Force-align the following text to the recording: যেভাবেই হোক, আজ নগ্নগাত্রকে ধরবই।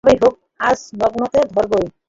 যেভাবেই 0.03 0.19
হোক, 0.23 0.35
আজ 0.67 0.79
নগ্নগাত্রকে 0.99 1.47
ধরবই। 1.55 1.85